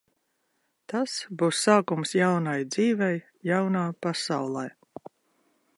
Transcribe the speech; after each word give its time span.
Tas 0.93 1.17
būs 1.41 1.59
sākums 1.67 2.15
jaunai 2.21 2.57
dzīvei 2.75 3.21
jaunā 3.53 3.87
pasaulē. 4.07 4.67